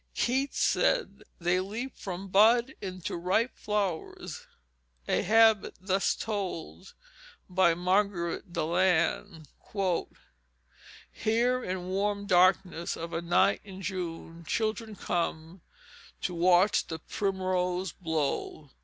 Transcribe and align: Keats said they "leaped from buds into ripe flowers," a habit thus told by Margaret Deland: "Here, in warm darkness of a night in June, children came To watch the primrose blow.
Keats 0.15 0.57
said 0.57 1.21
they 1.37 1.59
"leaped 1.59 1.95
from 1.95 2.29
buds 2.29 2.71
into 2.81 3.15
ripe 3.15 3.55
flowers," 3.55 4.47
a 5.07 5.21
habit 5.21 5.75
thus 5.79 6.15
told 6.15 6.95
by 7.47 7.75
Margaret 7.75 8.51
Deland: 8.51 9.47
"Here, 11.11 11.63
in 11.63 11.85
warm 11.89 12.25
darkness 12.25 12.97
of 12.97 13.13
a 13.13 13.21
night 13.21 13.61
in 13.63 13.83
June, 13.83 14.43
children 14.47 14.95
came 14.95 15.61
To 16.21 16.33
watch 16.33 16.87
the 16.87 16.97
primrose 16.97 17.91
blow. 17.91 18.71